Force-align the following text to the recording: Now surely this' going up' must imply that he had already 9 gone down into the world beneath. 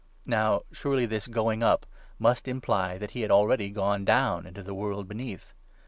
Now 0.25 0.63
surely 0.71 1.05
this' 1.05 1.27
going 1.27 1.61
up' 1.61 1.85
must 2.17 2.47
imply 2.47 2.97
that 2.97 3.11
he 3.11 3.21
had 3.21 3.29
already 3.29 3.67
9 3.67 3.73
gone 3.73 4.03
down 4.05 4.47
into 4.47 4.63
the 4.63 4.73
world 4.73 5.07
beneath. 5.07 5.53